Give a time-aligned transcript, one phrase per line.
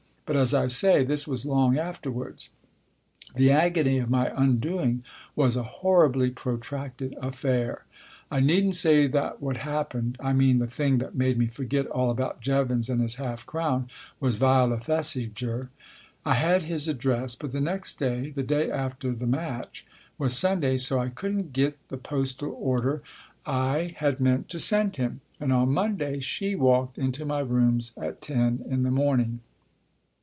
[0.33, 2.51] But, as I say, this was long afterwards.
[3.35, 5.03] The agony of my undoing
[5.35, 7.83] was a horribly protracted affair.
[8.31, 12.09] I needn't say that what happened I mean the thing that made me forget all
[12.09, 13.89] about Jevons and his half crown
[14.21, 15.67] was Viola Thesiger.
[16.25, 19.85] I had his address, but the next day the day after the match
[20.17, 23.03] was Sunday, so I couldn't get the postal order
[23.45, 25.19] I 10 Tasker Jevons had meant to send him.
[25.41, 29.41] And on Monday she walked into my rooms at ten in the morning.